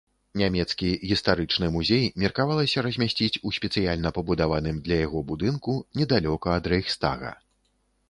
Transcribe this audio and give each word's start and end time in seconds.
Нямецкі 0.41 0.87
гістарычны 1.11 1.69
музей 1.75 2.07
меркавалася 2.23 2.85
размясціць 2.87 3.41
у 3.49 3.53
спецыяльна 3.59 4.09
пабудаваным 4.19 4.83
для 4.91 5.01
яго 5.07 5.19
будынку 5.31 5.81
недалёка 6.03 6.47
ад 6.61 6.75
рэйхстага. 6.75 7.41